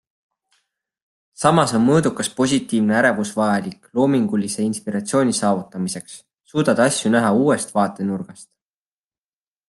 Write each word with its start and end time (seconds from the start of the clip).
Samas 1.39 1.73
on 1.79 1.83
mõõdukas 1.89 2.29
positiivne 2.39 2.95
ärevus 3.01 3.33
vajalik 3.39 3.85
loomingulise 3.99 4.65
inspiratsiooni 4.69 5.35
saavutamiseks- 5.41 6.15
suudad 6.53 6.81
asju 6.87 7.13
näha 7.17 7.29
uuest 7.43 7.75
vaatenurgast. 7.77 8.49